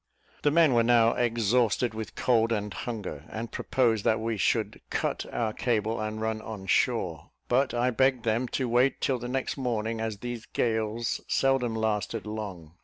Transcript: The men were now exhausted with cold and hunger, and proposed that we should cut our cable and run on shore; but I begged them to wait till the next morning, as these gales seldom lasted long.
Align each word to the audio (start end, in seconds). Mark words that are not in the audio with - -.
The 0.41 0.49
men 0.49 0.73
were 0.73 0.81
now 0.81 1.11
exhausted 1.13 1.93
with 1.93 2.15
cold 2.15 2.51
and 2.51 2.73
hunger, 2.73 3.23
and 3.29 3.51
proposed 3.51 4.03
that 4.03 4.19
we 4.19 4.35
should 4.35 4.81
cut 4.89 5.27
our 5.31 5.53
cable 5.53 6.01
and 6.01 6.19
run 6.19 6.41
on 6.41 6.65
shore; 6.65 7.29
but 7.47 7.75
I 7.75 7.91
begged 7.91 8.25
them 8.25 8.47
to 8.47 8.67
wait 8.67 8.99
till 8.99 9.19
the 9.19 9.27
next 9.29 9.57
morning, 9.57 10.01
as 10.01 10.17
these 10.17 10.47
gales 10.47 11.21
seldom 11.27 11.75
lasted 11.75 12.25
long. 12.25 12.73